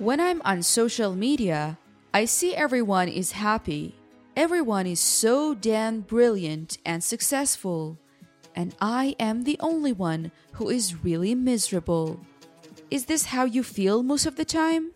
When 0.00 0.18
I'm 0.18 0.40
on 0.46 0.62
social 0.62 1.14
media, 1.14 1.76
I 2.14 2.24
see 2.24 2.54
everyone 2.56 3.08
is 3.08 3.32
happy. 3.32 3.94
Everyone 4.34 4.86
is 4.86 4.98
so 4.98 5.52
damn 5.52 6.00
brilliant 6.00 6.78
and 6.86 7.04
successful. 7.04 7.98
And 8.56 8.74
I 8.80 9.14
am 9.20 9.44
the 9.44 9.58
only 9.60 9.92
one 9.92 10.32
who 10.52 10.70
is 10.70 11.04
really 11.04 11.34
miserable. 11.34 12.18
Is 12.90 13.04
this 13.04 13.26
how 13.26 13.44
you 13.44 13.62
feel 13.62 14.02
most 14.02 14.24
of 14.24 14.36
the 14.36 14.44
time? 14.46 14.92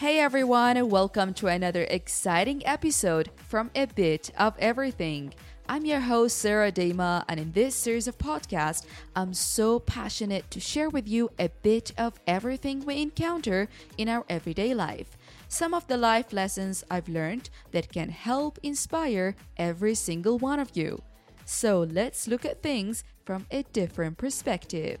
Hey 0.00 0.18
everyone, 0.18 0.88
welcome 0.88 1.34
to 1.34 1.48
another 1.48 1.82
exciting 1.82 2.66
episode 2.66 3.28
from 3.36 3.70
A 3.74 3.84
Bit 3.84 4.30
of 4.38 4.54
Everything. 4.58 5.34
I'm 5.68 5.84
your 5.84 6.00
host, 6.00 6.38
Sarah 6.38 6.72
Dema, 6.72 7.22
and 7.28 7.38
in 7.38 7.52
this 7.52 7.74
series 7.74 8.08
of 8.08 8.16
podcasts, 8.16 8.86
I'm 9.14 9.34
so 9.34 9.78
passionate 9.78 10.50
to 10.52 10.58
share 10.58 10.88
with 10.88 11.06
you 11.06 11.28
a 11.38 11.50
bit 11.60 11.92
of 11.98 12.18
everything 12.26 12.86
we 12.86 13.02
encounter 13.02 13.68
in 13.98 14.08
our 14.08 14.24
everyday 14.30 14.72
life. 14.72 15.18
Some 15.48 15.74
of 15.74 15.86
the 15.86 15.98
life 15.98 16.32
lessons 16.32 16.82
I've 16.90 17.10
learned 17.10 17.50
that 17.72 17.92
can 17.92 18.08
help 18.08 18.58
inspire 18.62 19.36
every 19.58 19.94
single 19.94 20.38
one 20.38 20.60
of 20.60 20.74
you. 20.74 21.02
So 21.44 21.80
let's 21.80 22.26
look 22.26 22.46
at 22.46 22.62
things 22.62 23.04
from 23.26 23.44
a 23.50 23.64
different 23.64 24.16
perspective. 24.16 24.98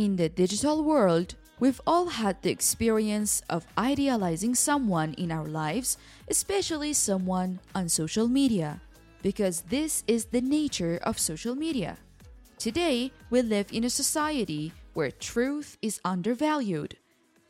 In 0.00 0.16
the 0.16 0.30
digital 0.30 0.82
world, 0.82 1.34
we've 1.58 1.82
all 1.86 2.06
had 2.06 2.40
the 2.40 2.48
experience 2.48 3.42
of 3.50 3.66
idealizing 3.76 4.54
someone 4.54 5.12
in 5.18 5.30
our 5.30 5.44
lives, 5.44 5.98
especially 6.30 6.94
someone 6.94 7.60
on 7.74 7.90
social 7.90 8.26
media, 8.26 8.80
because 9.20 9.60
this 9.68 10.02
is 10.06 10.24
the 10.24 10.40
nature 10.40 10.98
of 11.02 11.18
social 11.18 11.54
media. 11.54 11.98
Today, 12.56 13.12
we 13.28 13.42
live 13.42 13.66
in 13.70 13.84
a 13.84 13.90
society 13.90 14.72
where 14.94 15.10
truth 15.10 15.76
is 15.82 16.00
undervalued. 16.02 16.96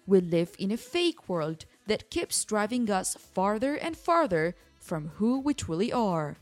We 0.08 0.20
live 0.20 0.50
in 0.58 0.72
a 0.72 0.76
fake 0.76 1.28
world 1.28 1.66
that 1.86 2.10
keeps 2.10 2.44
driving 2.44 2.90
us 2.90 3.14
farther 3.14 3.76
and 3.76 3.96
farther 3.96 4.56
from 4.80 5.12
who 5.22 5.38
we 5.38 5.54
truly 5.54 5.92
are. 5.92 6.36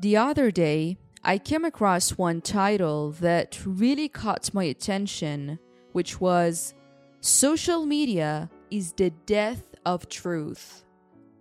The 0.00 0.16
other 0.16 0.50
day, 0.50 0.96
I 1.22 1.36
came 1.36 1.66
across 1.66 2.16
one 2.16 2.40
title 2.40 3.10
that 3.20 3.58
really 3.66 4.08
caught 4.08 4.54
my 4.54 4.64
attention, 4.64 5.58
which 5.92 6.18
was 6.18 6.72
Social 7.20 7.84
Media 7.84 8.48
is 8.70 8.94
the 8.94 9.10
Death 9.26 9.62
of 9.84 10.08
Truth. 10.08 10.84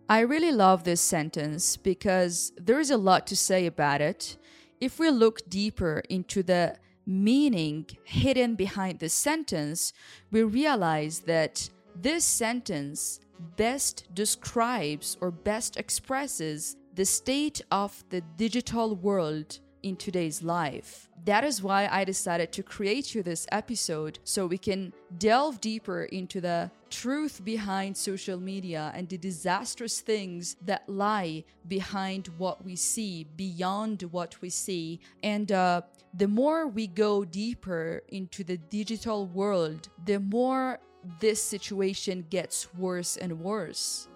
I 0.09 0.19
really 0.21 0.51
love 0.51 0.83
this 0.83 0.99
sentence 0.99 1.77
because 1.77 2.51
there 2.57 2.81
is 2.81 2.91
a 2.91 2.97
lot 2.97 3.27
to 3.27 3.37
say 3.37 3.65
about 3.65 4.01
it. 4.01 4.35
If 4.81 4.99
we 4.99 5.09
look 5.09 5.49
deeper 5.49 6.03
into 6.09 6.43
the 6.43 6.75
meaning 7.05 7.85
hidden 8.03 8.55
behind 8.55 8.99
this 8.99 9.13
sentence, 9.13 9.93
we 10.31 10.43
realize 10.43 11.19
that 11.21 11.69
this 11.95 12.25
sentence 12.25 13.21
best 13.55 14.13
describes 14.13 15.15
or 15.21 15.31
best 15.31 15.77
expresses 15.77 16.75
the 16.99 17.05
state 17.05 17.61
of 17.71 18.03
the 18.09 18.19
digital 18.35 18.93
world 18.93 19.59
in 19.83 19.95
today's 19.95 20.43
life. 20.43 21.07
That 21.23 21.45
is 21.45 21.63
why 21.63 21.87
I 21.89 22.03
decided 22.03 22.51
to 22.51 22.61
create 22.61 23.15
you 23.15 23.23
this 23.23 23.47
episode 23.53 24.19
so 24.25 24.45
we 24.45 24.57
can 24.57 24.91
delve 25.17 25.61
deeper 25.61 26.03
into 26.03 26.41
the 26.41 26.69
truth 26.89 27.45
behind 27.45 27.95
social 27.95 28.37
media 28.37 28.91
and 28.93 29.07
the 29.07 29.17
disastrous 29.17 30.01
things 30.01 30.57
that 30.65 30.89
lie 30.89 31.45
behind 31.69 32.27
what 32.37 32.65
we 32.65 32.75
see, 32.75 33.25
beyond 33.37 34.01
what 34.11 34.35
we 34.41 34.49
see. 34.49 34.99
And 35.23 35.53
uh, 35.53 35.83
the 36.13 36.27
more 36.27 36.67
we 36.67 36.87
go 36.87 37.23
deeper 37.23 38.03
into 38.09 38.43
the 38.43 38.57
digital 38.57 39.25
world, 39.25 39.87
the 40.03 40.19
more 40.19 40.79
this 41.21 41.41
situation 41.41 42.25
gets 42.29 42.73
worse 42.73 43.15
and 43.15 43.39
worse. 43.39 44.09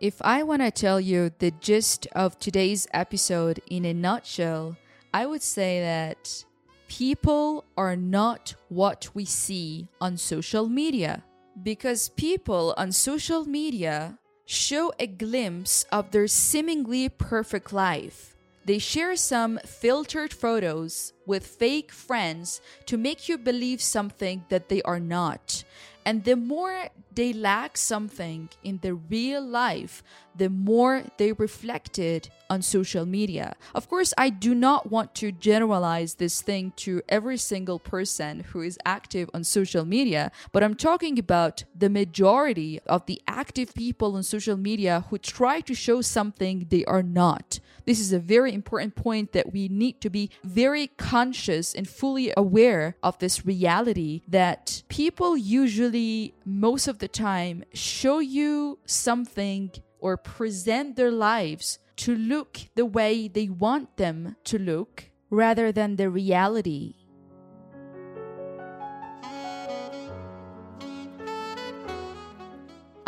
If 0.00 0.20
I 0.20 0.42
want 0.42 0.60
to 0.60 0.70
tell 0.70 1.00
you 1.00 1.32
the 1.38 1.52
gist 1.52 2.06
of 2.12 2.38
today's 2.38 2.86
episode 2.92 3.62
in 3.66 3.86
a 3.86 3.94
nutshell, 3.94 4.76
I 5.14 5.24
would 5.24 5.42
say 5.42 5.80
that 5.80 6.44
people 6.86 7.64
are 7.78 7.96
not 7.96 8.54
what 8.68 9.08
we 9.14 9.24
see 9.24 9.88
on 9.98 10.18
social 10.18 10.68
media. 10.68 11.24
Because 11.62 12.10
people 12.10 12.74
on 12.76 12.92
social 12.92 13.46
media 13.46 14.18
show 14.44 14.92
a 15.00 15.06
glimpse 15.06 15.86
of 15.90 16.10
their 16.10 16.28
seemingly 16.28 17.08
perfect 17.08 17.72
life. 17.72 18.36
They 18.66 18.78
share 18.78 19.16
some 19.16 19.58
filtered 19.64 20.34
photos 20.34 21.14
with 21.24 21.46
fake 21.46 21.90
friends 21.90 22.60
to 22.84 22.98
make 22.98 23.30
you 23.30 23.38
believe 23.38 23.80
something 23.80 24.44
that 24.50 24.68
they 24.68 24.82
are 24.82 25.00
not. 25.00 25.64
And 26.04 26.24
the 26.24 26.36
more 26.36 26.90
they 27.16 27.32
lack 27.32 27.76
something 27.76 28.48
in 28.62 28.78
their 28.78 28.94
real 28.94 29.42
life, 29.42 30.02
the 30.36 30.50
more 30.50 31.02
they 31.16 31.32
reflect 31.32 31.98
it 31.98 32.28
on 32.48 32.62
social 32.62 33.06
media. 33.06 33.56
Of 33.74 33.88
course, 33.88 34.12
I 34.16 34.28
do 34.30 34.54
not 34.54 34.90
want 34.90 35.14
to 35.16 35.32
generalize 35.32 36.14
this 36.14 36.42
thing 36.42 36.72
to 36.76 37.02
every 37.08 37.38
single 37.38 37.78
person 37.78 38.40
who 38.50 38.60
is 38.60 38.78
active 38.84 39.30
on 39.34 39.44
social 39.44 39.84
media, 39.84 40.30
but 40.52 40.62
I'm 40.62 40.74
talking 40.74 41.18
about 41.18 41.64
the 41.74 41.88
majority 41.88 42.80
of 42.86 43.06
the 43.06 43.20
active 43.26 43.74
people 43.74 44.14
on 44.14 44.22
social 44.22 44.56
media 44.56 45.04
who 45.08 45.18
try 45.18 45.60
to 45.62 45.74
show 45.74 46.02
something 46.02 46.66
they 46.68 46.84
are 46.84 47.02
not. 47.02 47.58
This 47.86 48.00
is 48.00 48.12
a 48.12 48.18
very 48.18 48.52
important 48.52 48.96
point 48.96 49.32
that 49.32 49.52
we 49.52 49.68
need 49.68 50.00
to 50.00 50.10
be 50.10 50.30
very 50.42 50.88
conscious 50.98 51.72
and 51.72 51.88
fully 51.88 52.32
aware 52.36 52.96
of 53.00 53.16
this 53.18 53.46
reality 53.46 54.22
that 54.26 54.82
people 54.88 55.36
usually, 55.36 56.34
most 56.44 56.88
of 56.88 56.98
the 57.06 57.12
time, 57.12 57.62
show 57.72 58.18
you 58.18 58.80
something 58.84 59.70
or 60.00 60.16
present 60.16 60.96
their 60.96 61.12
lives 61.12 61.78
to 61.94 62.16
look 62.16 62.58
the 62.74 62.84
way 62.84 63.28
they 63.28 63.48
want 63.48 63.96
them 63.96 64.34
to 64.42 64.58
look 64.58 65.04
rather 65.30 65.70
than 65.70 65.94
the 65.94 66.10
reality. 66.10 66.94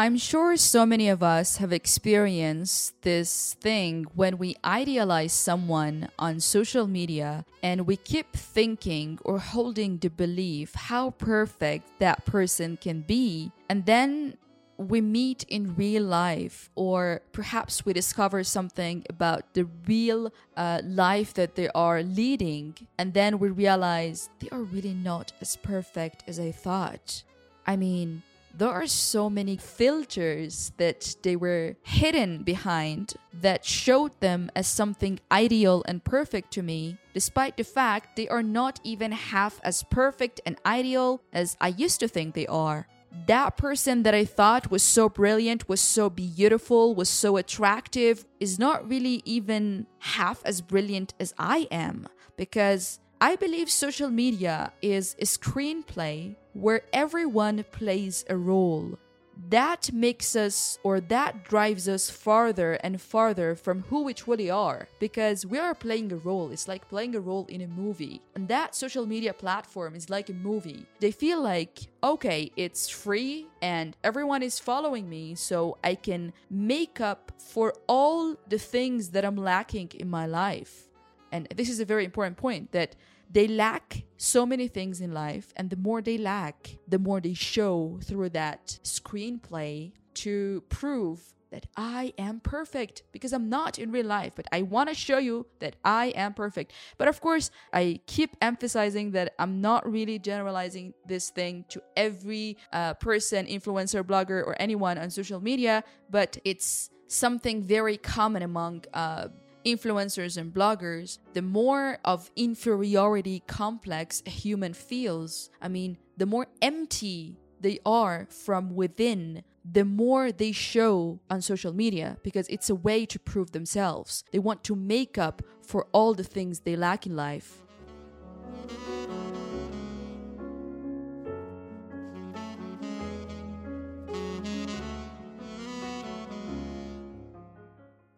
I'm 0.01 0.17
sure 0.17 0.57
so 0.57 0.87
many 0.87 1.09
of 1.09 1.25
us 1.25 1.57
have 1.57 1.73
experienced 1.73 3.03
this 3.03 3.57
thing 3.61 4.07
when 4.15 4.39
we 4.39 4.55
idealize 4.65 5.33
someone 5.33 6.09
on 6.17 6.39
social 6.39 6.87
media 6.87 7.45
and 7.65 7.85
we 7.85 7.97
keep 7.97 8.31
thinking 8.33 9.19
or 9.25 9.41
holding 9.41 9.99
the 9.99 10.09
belief 10.09 10.73
how 10.77 11.11
perfect 11.11 11.99
that 11.99 12.25
person 12.25 12.79
can 12.81 13.01
be. 13.01 13.51
And 13.69 13.85
then 13.87 14.37
we 14.79 15.01
meet 15.01 15.45
in 15.49 15.75
real 15.75 16.05
life, 16.05 16.71
or 16.77 17.21
perhaps 17.33 17.85
we 17.85 17.93
discover 17.93 18.45
something 18.45 19.05
about 19.11 19.55
the 19.55 19.65
real 19.87 20.33
uh, 20.57 20.81
life 20.85 21.35
that 21.35 21.57
they 21.57 21.69
are 21.71 22.03
leading, 22.03 22.77
and 22.97 23.13
then 23.13 23.41
we 23.41 23.49
realize 23.49 24.31
they 24.39 24.49
are 24.51 24.63
really 24.63 24.95
not 24.95 25.33
as 25.41 25.57
perfect 25.57 26.23
as 26.29 26.39
I 26.39 26.53
thought. 26.53 27.25
I 27.67 27.77
mean, 27.77 28.23
there 28.55 28.71
are 28.71 28.87
so 28.87 29.29
many 29.29 29.57
filters 29.57 30.73
that 30.79 31.17
they 31.23 31.37
were 31.37 31.77
hidden 31.83 32.43
behind 32.45 33.15
that 33.33 33.65
showed 33.65 34.19
them 34.21 34.51
as 34.57 34.67
something 34.67 35.21
ideal 35.31 35.83
and 35.87 36.03
perfect 36.03 36.53
to 36.53 36.63
me, 36.63 36.99
despite 37.15 37.57
the 37.57 37.65
fact 37.65 38.17
they 38.17 38.29
are 38.29 38.43
not 38.43 38.81
even 38.85 39.13
half 39.13 39.61
as 39.63 39.83
perfect 39.83 40.41
and 40.47 40.57
ideal 40.65 41.21
as 41.33 41.57
I 41.61 41.69
used 41.69 42.01
to 42.01 42.09
think 42.09 42.35
they 42.35 42.47
are. 42.47 42.87
That 43.27 43.57
person 43.57 44.03
that 44.05 44.15
I 44.15 44.25
thought 44.25 44.71
was 44.71 44.83
so 44.83 45.09
brilliant, 45.09 45.69
was 45.69 45.81
so 45.81 46.11
beautiful, 46.11 46.95
was 46.95 47.09
so 47.09 47.37
attractive, 47.37 48.25
is 48.41 48.59
not 48.59 48.89
really 48.89 49.23
even 49.25 49.87
half 49.99 50.43
as 50.45 50.61
brilliant 50.61 51.15
as 51.21 51.35
I 51.39 51.69
am 51.71 52.07
because 52.37 53.01
I 53.21 53.37
believe 53.37 53.69
social 53.71 54.11
media 54.11 54.73
is 54.81 55.17
a 55.19 55.25
screenplay 55.25 56.37
where 56.53 56.83
everyone 56.93 57.65
plays 57.73 58.25
a 58.29 58.37
role. 58.37 58.99
That 59.47 59.93
makes 59.93 60.35
us 60.35 60.79
or 60.83 61.01
that 61.01 61.45
drives 61.45 61.89
us 61.89 62.11
farther 62.11 62.73
and 62.75 63.01
farther 63.01 63.55
from 63.55 63.85
who 63.89 64.03
we 64.03 64.13
truly 64.13 64.51
are 64.51 64.89
because 64.99 65.47
we 65.47 65.59
are 65.59 65.75
playing 65.75 66.13
a 66.13 66.17
role. 66.17 66.51
It's 66.51 66.67
like 66.67 66.89
playing 66.89 67.15
a 67.15 67.21
role 67.21 67.47
in 67.47 67.61
a 67.61 67.69
movie. 67.69 68.21
And 68.35 68.49
that 68.49 68.75
social 68.75 69.07
media 69.07 69.33
platform 69.33 69.95
is 69.95 70.11
like 70.11 70.29
a 70.29 70.35
movie. 70.35 70.87
They 70.99 71.13
feel 71.13 71.41
like, 71.41 71.79
okay, 72.03 72.51
it's 72.57 72.89
free 72.89 73.47
and 73.63 73.97
everyone 74.03 74.43
is 74.43 74.59
following 74.59 75.09
me, 75.09 75.35
so 75.35 75.79
I 75.85 75.95
can 75.95 76.33
make 76.51 77.01
up 77.01 77.33
for 77.39 77.75
all 77.87 78.35
the 78.49 78.59
things 78.59 79.11
that 79.11 79.25
I'm 79.25 79.37
lacking 79.37 79.93
in 79.95 80.11
my 80.11 80.27
life. 80.27 80.89
And 81.31 81.47
this 81.55 81.69
is 81.69 81.79
a 81.79 81.85
very 81.85 82.05
important 82.05 82.37
point 82.37 82.73
that 82.73 82.97
they 83.31 83.49
lack 83.49 84.05
so 84.17 84.45
many 84.47 84.69
things 84.69 85.01
in 85.01 85.13
life, 85.13 85.53
and 85.57 85.71
the 85.71 85.77
more 85.77 86.01
they 86.03 86.19
lack, 86.19 86.77
the 86.87 86.99
more 86.99 87.21
they 87.21 87.35
show 87.35 87.99
through 88.03 88.31
that 88.31 88.79
screenplay 88.83 89.93
to 90.15 90.63
prove 90.69 91.35
that 91.51 91.67
I 91.77 92.13
am 92.19 92.41
perfect 92.41 93.03
because 93.13 93.33
I'm 93.33 93.49
not 93.49 93.79
in 93.79 93.91
real 93.91 94.07
life, 94.07 94.33
but 94.35 94.47
I 94.53 94.63
want 94.63 94.89
to 94.89 94.95
show 94.95 95.19
you 95.19 95.47
that 95.61 95.77
I 95.85 96.07
am 96.09 96.35
perfect. 96.35 96.73
But 96.99 97.09
of 97.09 97.21
course, 97.21 97.51
I 97.73 98.01
keep 98.07 98.37
emphasizing 98.43 99.13
that 99.13 99.35
I'm 99.39 99.61
not 99.61 99.91
really 99.91 100.19
generalizing 100.19 100.95
this 101.07 101.31
thing 101.31 101.65
to 101.71 101.83
every 101.97 102.59
uh, 102.73 102.95
person, 102.95 103.47
influencer, 103.47 104.03
blogger, 104.03 104.45
or 104.47 104.57
anyone 104.61 104.99
on 104.99 105.11
social 105.11 105.41
media, 105.41 105.85
but 106.11 106.37
it's 106.45 106.91
something 107.07 107.63
very 107.63 107.97
common 107.97 108.43
among 108.43 108.85
uh, 108.93 109.29
influencers 109.65 110.37
and 110.37 110.53
bloggers, 110.53 111.19
the 111.33 111.43
more 111.43 111.99
of 112.05 112.31
inferiority 112.37 113.43
complex 113.47 114.23
a 114.27 114.31
human 114.31 114.73
feels, 114.73 115.51
I 115.61 115.69
mean, 115.69 115.99
the 116.17 116.27
more 116.27 116.47
empty 116.63 117.37
they 117.61 117.79
are 117.85 118.27
from 118.31 118.75
within, 118.75 119.43
the 119.65 119.85
more 119.85 120.33
they 120.33 120.53
show 120.53 121.21
on 121.29 121.43
social 121.43 121.73
media 121.73 122.17
because 122.23 122.49
it's 122.49 122.71
a 122.71 122.75
way 122.75 123.05
to 123.07 123.19
prove 123.19 123.53
themselves. 123.53 124.25
They 124.33 124.39
want 124.39 124.65
to 124.65 124.75
make 124.77 125.19
up 125.19 125.43
for 125.63 125.87
all 125.93 126.15
the 126.15 126.25
things 126.25 126.61
they 126.61 126.77
lack 126.77 127.07
in 127.07 127.15
life. 127.15 127.63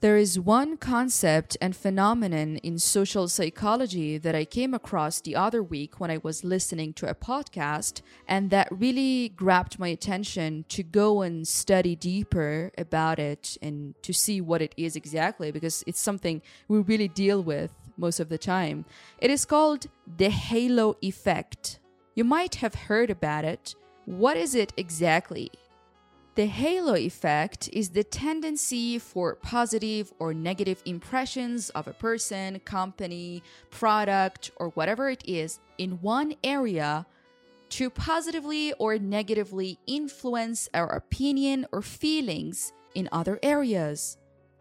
There 0.01 0.17
is 0.17 0.41
one 0.41 0.79
concept 0.79 1.59
and 1.61 1.77
phenomenon 1.77 2.57
in 2.63 2.79
social 2.79 3.29
psychology 3.29 4.17
that 4.17 4.35
I 4.35 4.47
came 4.47 4.73
across 4.73 5.21
the 5.21 5.37
other 5.37 5.63
week 5.63 6.01
when 6.01 6.11
I 6.11 6.17
was 6.23 6.43
listening 6.43 6.95
to 6.95 7.11
a 7.11 7.15
podcast, 7.15 8.01
and 8.27 8.49
that 8.49 8.69
really 8.71 9.29
grabbed 9.29 9.79
my 9.79 9.89
attention 9.89 10.65
to 10.71 10.83
go 10.83 11.21
and 11.21 11.47
study 11.47 11.97
deeper 11.97 12.73
about 12.79 13.19
it 13.19 13.59
and 13.61 13.95
to 14.03 14.15
see 14.15 14.41
what 14.41 14.63
it 14.63 14.75
is 14.79 14.97
exactly, 14.97 15.51
because 15.51 15.85
it's 15.87 16.01
something 16.01 16.41
we 16.67 16.79
really 16.79 17.09
deal 17.09 17.43
with 17.43 17.71
most 17.99 18.21
of 18.21 18.31
the 18.31 18.39
time. 18.39 18.87
It 19.19 19.31
is 19.31 19.45
called 19.45 19.85
the 20.17 20.31
halo 20.31 20.97
effect. 21.03 21.79
You 22.15 22.25
might 22.25 22.55
have 22.55 22.75
heard 22.75 23.11
about 23.11 23.45
it. 23.45 23.75
What 24.07 24.39
is 24.39 24.55
it 24.55 24.73
exactly? 24.79 25.51
The 26.41 26.47
halo 26.47 26.95
effect 26.95 27.69
is 27.71 27.91
the 27.91 28.03
tendency 28.03 28.99
for 28.99 29.35
positive 29.35 30.11
or 30.19 30.33
negative 30.33 30.83
impressions 30.87 31.69
of 31.69 31.87
a 31.87 31.93
person, 31.93 32.61
company, 32.61 33.43
product, 33.71 34.51
or 34.57 34.71
whatever 34.71 35.11
it 35.11 35.23
is 35.29 35.61
in 35.77 36.01
one 36.01 36.35
area 36.43 37.05
to 37.77 37.91
positively 37.91 38.73
or 38.79 38.99
negatively 38.99 39.79
influence 39.87 40.67
our 40.73 40.89
opinion 40.89 41.67
or 41.73 41.83
feelings 41.83 42.73
in 42.95 43.07
other 43.13 43.39
areas 43.43 44.17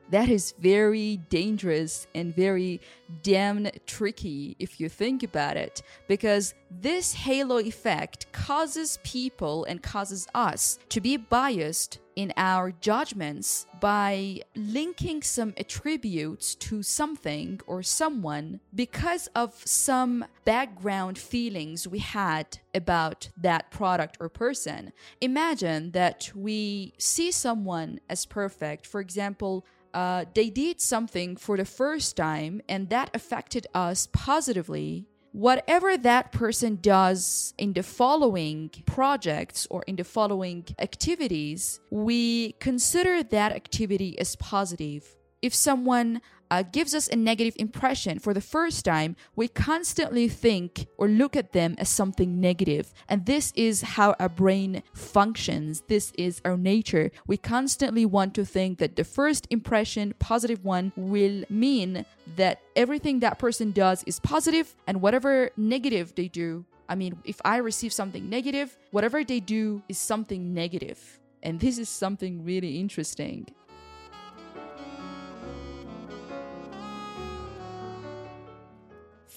that 0.09 0.29
is 0.29 0.53
very 0.59 1.17
dangerous 1.29 2.07
and 2.15 2.35
very 2.35 2.81
damn 3.23 3.67
tricky 3.85 4.55
if 4.59 4.79
you 4.79 4.89
think 4.89 5.23
about 5.23 5.57
it 5.57 5.81
because 6.07 6.53
this 6.71 7.13
halo 7.13 7.57
effect 7.57 8.31
causes 8.31 8.99
people 9.03 9.65
and 9.65 9.81
causes 9.81 10.27
us 10.33 10.79
to 10.89 11.01
be 11.01 11.17
biased 11.17 11.99
in 12.15 12.33
our 12.35 12.71
judgments 12.81 13.65
by 13.79 14.41
linking 14.53 15.21
some 15.21 15.53
attributes 15.57 16.53
to 16.55 16.83
something 16.83 17.61
or 17.65 17.81
someone 17.81 18.59
because 18.75 19.27
of 19.35 19.53
some 19.65 20.25
background 20.43 21.17
feelings 21.17 21.87
we 21.87 21.99
had 21.99 22.59
about 22.75 23.29
that 23.37 23.71
product 23.71 24.17
or 24.19 24.27
person. 24.27 24.91
Imagine 25.21 25.91
that 25.91 26.29
we 26.35 26.93
see 26.97 27.31
someone 27.31 28.01
as 28.09 28.25
perfect, 28.25 28.85
for 28.85 28.99
example, 28.99 29.65
uh, 29.93 30.25
they 30.33 30.49
did 30.49 30.79
something 30.79 31.35
for 31.35 31.57
the 31.57 31.65
first 31.65 32.15
time 32.15 32.61
and 32.69 32.89
that 32.89 33.09
affected 33.13 33.67
us 33.73 34.07
positively, 34.11 35.05
whatever 35.31 35.97
that 35.97 36.31
person 36.31 36.79
does 36.81 37.53
in 37.57 37.73
the 37.73 37.83
following 37.83 38.69
projects 38.85 39.67
or 39.69 39.83
in 39.87 39.95
the 39.95 40.03
following 40.03 40.65
activities, 40.79 41.79
we 41.89 42.53
consider 42.53 43.23
that 43.23 43.51
activity 43.51 44.17
as 44.19 44.35
positive. 44.35 45.15
If 45.41 45.53
someone 45.53 46.21
uh, 46.51 46.63
gives 46.63 46.93
us 46.93 47.07
a 47.07 47.15
negative 47.15 47.55
impression 47.57 48.19
for 48.19 48.33
the 48.33 48.41
first 48.41 48.85
time, 48.85 49.15
we 49.35 49.47
constantly 49.47 50.27
think 50.27 50.87
or 50.97 51.07
look 51.07 51.35
at 51.35 51.53
them 51.53 51.75
as 51.77 51.89
something 51.89 52.39
negative. 52.39 52.93
And 53.07 53.25
this 53.25 53.53
is 53.55 53.81
how 53.81 54.15
our 54.19 54.29
brain 54.29 54.83
functions. 54.93 55.83
This 55.87 56.11
is 56.17 56.41
our 56.45 56.57
nature. 56.57 57.11
We 57.27 57.37
constantly 57.37 58.05
want 58.05 58.33
to 58.35 58.45
think 58.45 58.79
that 58.79 58.95
the 58.95 59.03
first 59.03 59.47
impression, 59.49 60.13
positive 60.19 60.63
one, 60.63 60.91
will 60.95 61.43
mean 61.49 62.05
that 62.35 62.61
everything 62.75 63.19
that 63.19 63.39
person 63.39 63.71
does 63.71 64.03
is 64.03 64.19
positive 64.19 64.75
and 64.87 65.01
whatever 65.01 65.51
negative 65.57 66.15
they 66.15 66.27
do. 66.27 66.65
I 66.87 66.95
mean, 66.95 67.19
if 67.23 67.39
I 67.45 67.57
receive 67.57 67.93
something 67.93 68.29
negative, 68.29 68.75
whatever 68.91 69.23
they 69.23 69.39
do 69.39 69.83
is 69.87 69.97
something 69.97 70.53
negative. 70.53 71.19
And 71.43 71.59
this 71.59 71.77
is 71.77 71.87
something 71.87 72.43
really 72.43 72.79
interesting. 72.79 73.47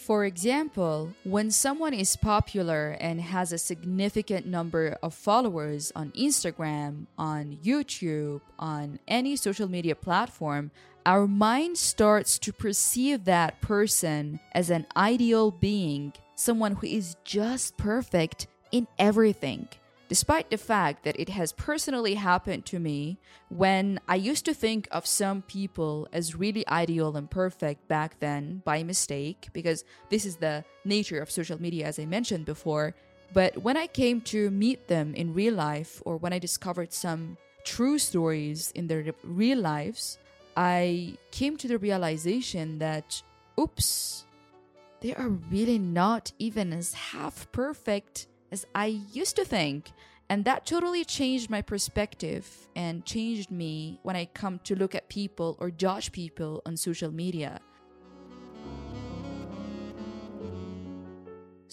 For 0.03 0.25
example, 0.25 1.15
when 1.23 1.53
someone 1.53 1.95
is 1.95 2.17
popular 2.17 2.97
and 3.01 3.21
has 3.21 3.53
a 3.53 3.59
significant 3.59 4.47
number 4.47 4.99
of 5.01 5.15
followers 5.15 5.93
on 5.95 6.11
Instagram, 6.19 7.07
on 7.17 7.59
YouTube, 7.63 8.41
on 8.59 8.99
any 9.07 9.37
social 9.37 9.69
media 9.71 9.95
platform, 9.95 10.73
our 11.07 11.29
mind 11.29 11.79
starts 11.79 12.37
to 12.41 12.53
perceive 12.53 13.27
that 13.27 13.61
person 13.61 14.41
as 14.51 14.71
an 14.71 14.87
ideal 14.97 15.53
being, 15.53 16.13
someone 16.35 16.75
who 16.75 16.89
is 16.89 17.15
just 17.23 17.77
perfect 17.77 18.49
in 18.73 18.89
everything 18.99 19.69
despite 20.13 20.51
the 20.51 20.59
fact 20.59 21.05
that 21.05 21.19
it 21.19 21.31
has 21.31 21.53
personally 21.55 22.13
happened 22.13 22.67
to 22.67 22.79
me 22.79 23.17
when 23.49 23.99
I 24.07 24.17
used 24.17 24.45
to 24.45 24.53
think 24.53 24.87
of 24.91 25.07
some 25.07 25.41
people 25.41 26.07
as 26.13 26.37
really 26.37 26.69
ideal 26.69 27.17
and 27.17 27.31
perfect 27.31 27.89
back 27.89 28.21
then 28.21 28.61
by 28.67 28.83
mistake, 28.83 29.49
because 29.55 29.87
this 30.11 30.27
is 30.27 30.37
the 30.37 30.67
nature 30.85 31.19
of 31.23 31.31
social 31.31 31.59
media, 31.59 31.87
as 31.87 31.99
I 31.99 32.05
mentioned 32.05 32.45
before. 32.45 32.95
But 33.33 33.57
when 33.63 33.79
I 33.79 33.87
came 33.87 34.21
to 34.33 34.51
meet 34.51 34.87
them 34.87 35.15
in 35.15 35.33
real 35.33 35.55
life, 35.55 36.03
or 36.05 36.19
when 36.19 36.35
I 36.35 36.39
discovered 36.39 36.93
some 36.93 37.39
true 37.65 37.99
stories 37.99 38.71
in 38.75 38.89
their 38.89 39.15
real 39.25 39.61
lives, 39.61 40.19
I 40.59 41.17
came 41.31 41.57
to 41.57 41.69
the 41.69 41.79
realization 41.79 42.81
that, 42.81 43.23
oops, 43.59 44.27
they 45.01 45.15
are 45.15 45.31
really 45.51 45.79
not 45.79 46.33
even 46.39 46.75
as 46.75 46.93
half 46.93 47.51
perfect 47.51 48.27
as 48.53 48.67
I 48.75 49.01
used 49.13 49.35
to 49.37 49.45
think. 49.45 49.91
And 50.29 50.45
that 50.45 50.65
totally 50.65 51.05
changed 51.05 51.51
my 51.51 51.63
perspective 51.63 52.69
and 52.77 53.05
changed 53.05 53.51
me 53.51 53.99
when 54.03 54.15
I 54.15 54.27
come 54.27 54.61
to 54.65 54.77
look 54.77 54.95
at 54.95 55.09
people 55.09 55.57
or 55.59 55.71
judge 55.71 56.13
people 56.13 56.63
on 56.65 56.77
social 56.77 57.11
media. 57.11 57.61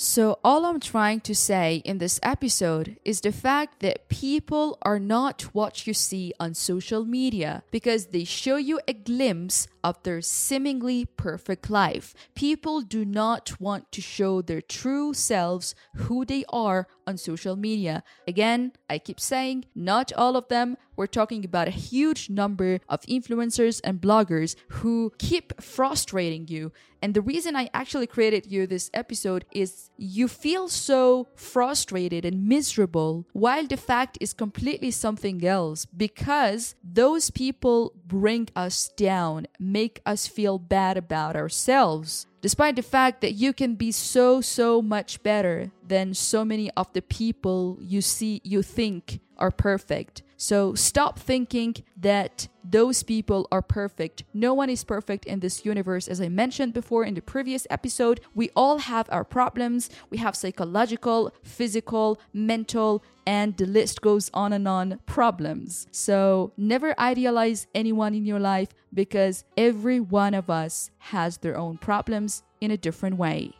So, 0.02 0.40
all 0.46 0.66
I'm 0.66 0.80
trying 0.80 1.20
to 1.22 1.36
say 1.36 1.82
in 1.84 1.98
this 1.98 2.22
episode 2.24 2.96
is 3.04 3.20
the 3.20 3.34
fact 3.34 3.82
that 3.82 4.08
people 4.08 4.78
are 4.82 4.98
not 4.98 5.42
what 5.54 5.86
you 5.86 5.94
see 5.94 6.34
on 6.40 6.54
social 6.54 7.04
media 7.04 7.64
because 7.70 8.08
they 8.08 8.24
show 8.24 8.56
you 8.56 8.80
a 8.88 8.94
glimpse 8.94 9.68
of 9.84 10.02
their 10.04 10.22
seemingly 10.22 11.06
perfect 11.06 11.70
life. 11.70 12.14
People 12.36 12.82
do 12.82 13.06
not 13.06 13.60
want 13.60 13.92
to 13.92 14.02
show 14.02 14.42
their 14.42 14.62
true 14.62 15.14
selves, 15.14 15.76
who 15.96 16.26
they 16.26 16.44
are 16.50 16.88
on 17.10 17.18
social 17.18 17.56
media. 17.56 18.04
Again, 18.28 18.72
I 18.90 19.00
keep 19.00 19.20
saying, 19.20 19.66
not 19.76 20.14
all 20.14 20.38
of 20.38 20.48
them. 20.48 20.78
We're 20.96 21.08
talking 21.08 21.44
about 21.44 21.68
a 21.68 21.72
huge 21.72 22.30
number 22.30 22.80
of 22.88 23.02
influencers 23.04 23.82
and 23.84 24.02
bloggers 24.02 24.56
who 24.70 25.12
keep 25.18 25.62
frustrating 25.62 26.48
you. 26.48 26.72
And 27.02 27.14
the 27.14 27.22
reason 27.22 27.56
I 27.56 27.70
actually 27.74 28.08
created 28.08 28.52
you 28.52 28.68
this 28.68 28.92
episode 28.94 29.46
is 29.52 29.90
you 29.98 30.28
feel 30.28 30.68
so 30.68 31.30
frustrated 31.36 32.26
and 32.26 32.46
miserable 32.46 33.26
while 33.32 33.66
the 33.66 33.78
fact 33.78 34.18
is 34.20 34.34
completely 34.34 34.92
something 34.92 35.46
else 35.46 35.86
because 35.86 36.76
those 36.84 37.30
people 37.30 37.94
bring 38.06 38.50
us 38.56 38.90
down, 38.98 39.48
make 39.72 40.02
us 40.06 40.28
feel 40.28 40.58
bad 40.58 40.98
about 40.98 41.36
ourselves 41.36 42.26
despite 42.42 42.76
the 42.76 42.82
fact 42.82 43.22
that 43.22 43.34
you 43.34 43.54
can 43.54 43.76
be 43.76 43.92
so 43.92 44.42
so 44.42 44.82
much 44.82 45.22
better 45.24 45.72
than 45.88 46.14
so 46.14 46.44
many 46.44 46.70
of 46.72 46.92
the 46.94 47.02
people 47.02 47.78
you 47.82 48.02
see 48.02 48.42
you 48.44 48.62
think 48.62 49.20
are 49.40 49.52
perfect 49.52 50.22
so 50.42 50.74
stop 50.74 51.20
thinking 51.20 51.76
that 51.98 52.48
those 52.64 53.04
people 53.04 53.46
are 53.52 53.62
perfect. 53.62 54.24
No 54.34 54.54
one 54.54 54.70
is 54.70 54.86
perfect 54.86 55.26
in 55.26 55.42
this 55.42 55.66
universe. 55.66 56.08
As 56.08 56.22
I 56.22 56.30
mentioned 56.30 56.74
before 56.74 57.04
in 57.04 57.14
the 57.14 57.22
previous 57.22 57.68
episode, 57.70 58.22
we 58.34 58.50
all 58.56 58.78
have 58.78 59.10
our 59.12 59.26
problems. 59.26 59.90
We 60.10 60.20
have 60.20 60.38
psychological, 60.38 61.34
physical, 61.44 62.22
mental, 62.32 63.04
and 63.28 63.58
the 63.58 63.66
list 63.66 64.00
goes 64.00 64.32
on 64.34 64.54
and 64.54 64.66
on 64.66 65.02
problems. 65.06 65.88
So 65.92 66.54
never 66.56 66.98
idealize 66.98 67.68
anyone 67.76 68.16
in 68.16 68.26
your 68.26 68.40
life 68.40 68.70
because 68.94 69.44
every 69.58 70.00
one 70.00 70.34
of 70.34 70.50
us 70.50 70.90
has 71.00 71.40
their 71.40 71.58
own 71.58 71.78
problems 71.80 72.44
in 72.62 72.72
a 72.72 72.78
different 72.78 73.18
way. 73.18 73.59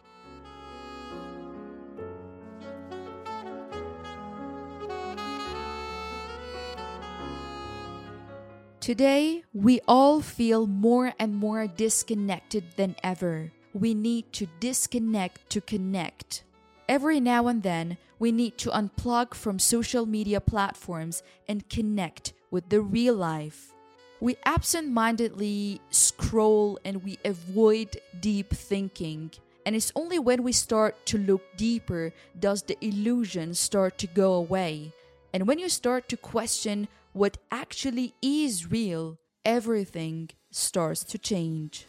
Today, 8.90 9.44
we 9.54 9.82
all 9.88 10.20
feel 10.20 10.66
more 10.66 11.14
and 11.20 11.36
more 11.36 11.68
disconnected 11.68 12.64
than 12.76 12.96
ever. 13.04 13.52
We 13.72 13.94
need 13.94 14.34
to 14.34 14.48
disconnect 14.60 15.48
to 15.52 15.62
connect. 15.62 16.44
Every 16.88 17.20
now 17.20 17.50
and 17.50 17.62
then, 17.62 18.00
we 18.18 18.32
need 18.32 18.58
to 18.58 18.72
unplug 18.72 19.36
from 19.36 19.60
social 19.60 20.08
media 20.08 20.42
platforms 20.42 21.22
and 21.48 21.70
connect 21.70 22.34
with 22.50 22.68
the 22.70 22.82
real 22.82 23.14
life. 23.14 23.76
We 24.22 24.38
absent 24.44 24.90
mindedly 24.90 25.82
scroll 25.92 26.80
and 26.84 27.04
we 27.04 27.20
avoid 27.24 27.96
deep 28.20 28.50
thinking. 28.50 29.30
And 29.68 29.76
it's 29.76 29.92
only 29.96 30.18
when 30.18 30.42
we 30.42 30.52
start 30.52 31.06
to 31.06 31.20
look 31.20 31.44
deeper 31.58 32.12
does 32.40 32.64
the 32.64 32.84
illusion 32.84 33.54
start 33.54 34.00
to 34.00 34.08
go 34.08 34.34
away. 34.34 34.94
And 35.32 35.48
when 35.48 35.60
you 35.60 35.70
start 35.70 36.10
to 36.10 36.18
question 36.18 36.88
what 37.14 37.38
actually 37.52 38.14
is 38.22 38.70
real, 38.70 39.18
everything 39.44 40.30
starts 40.52 41.04
to 41.04 41.18
change. 41.18 41.88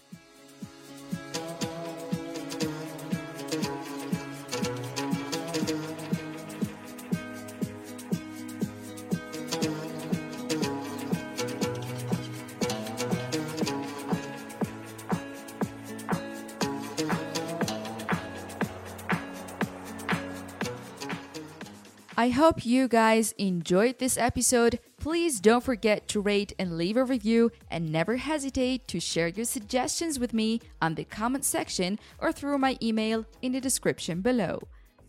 I 22.17 22.29
hope 22.29 22.67
you 22.67 22.87
guys 22.87 23.33
enjoyed 23.39 23.99
this 23.99 24.19
episode. 24.19 24.79
Please 25.01 25.41
don't 25.41 25.65
forget 25.65 26.07
to 26.09 26.21
rate 26.21 26.53
and 26.59 26.77
leave 26.77 26.99
a 26.99 27.05
review 27.05 27.51
and 27.71 27.91
never 27.91 28.17
hesitate 28.17 28.87
to 28.87 29.01
share 29.01 29.29
your 29.29 29.47
suggestions 29.47 30.19
with 30.19 30.35
me 30.35 30.61
on 30.83 30.95
the 30.95 31.05
comment 31.05 31.45
section 31.45 31.99
or 32.19 32.33
through 32.33 32.59
my 32.59 32.77
email 32.83 33.25
in 33.41 33.53
the 33.53 33.63
description 33.63 34.21
below. 34.21 34.61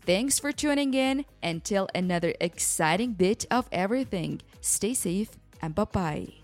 Thanks 0.06 0.38
for 0.38 0.50
tuning 0.50 0.94
in. 0.94 1.26
Until 1.42 1.88
another 1.94 2.32
exciting 2.40 3.12
bit 3.12 3.44
of 3.50 3.68
everything, 3.70 4.40
stay 4.62 4.94
safe 4.94 5.32
and 5.60 5.74
bye 5.74 5.84
bye. 5.84 6.41